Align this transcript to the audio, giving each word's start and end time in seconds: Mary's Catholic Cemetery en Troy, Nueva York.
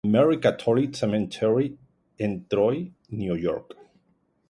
Mary's 0.03 0.39
Catholic 0.41 0.95
Cemetery 0.95 1.77
en 2.17 2.47
Troy, 2.49 2.91
Nueva 3.09 3.37
York. 3.39 3.75